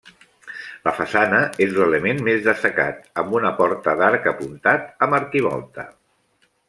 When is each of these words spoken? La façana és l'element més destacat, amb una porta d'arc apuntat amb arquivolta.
La 0.87 0.93
façana 0.99 1.41
és 1.65 1.75
l'element 1.81 2.23
més 2.29 2.41
destacat, 2.47 3.03
amb 3.25 3.37
una 3.41 3.51
porta 3.61 3.95
d'arc 4.01 4.27
apuntat 4.33 4.89
amb 5.09 5.19
arquivolta. 5.19 5.87